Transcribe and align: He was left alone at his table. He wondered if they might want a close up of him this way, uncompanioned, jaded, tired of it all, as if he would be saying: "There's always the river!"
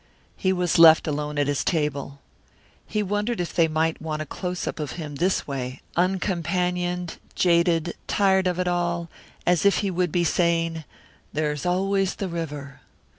He 0.35 0.51
was 0.51 0.79
left 0.79 1.05
alone 1.07 1.37
at 1.37 1.45
his 1.45 1.63
table. 1.63 2.21
He 2.87 3.03
wondered 3.03 3.39
if 3.39 3.53
they 3.53 3.67
might 3.67 4.01
want 4.01 4.23
a 4.23 4.25
close 4.25 4.65
up 4.65 4.79
of 4.79 4.93
him 4.93 5.17
this 5.17 5.45
way, 5.45 5.81
uncompanioned, 5.95 7.19
jaded, 7.35 7.93
tired 8.07 8.47
of 8.47 8.57
it 8.57 8.67
all, 8.67 9.11
as 9.45 9.63
if 9.63 9.77
he 9.85 9.91
would 9.91 10.11
be 10.11 10.23
saying: 10.23 10.85
"There's 11.33 11.67
always 11.67 12.15
the 12.15 12.27
river!" 12.29 12.81